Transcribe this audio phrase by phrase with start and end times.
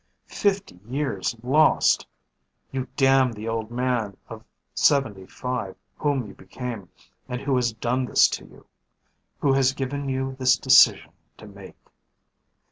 [0.25, 2.07] Fifty years lost.
[2.71, 4.43] You damn the old man of
[4.73, 6.89] seventy five whom you became
[7.29, 8.65] and who has done this to you...
[9.41, 11.77] who has given you this decision to make.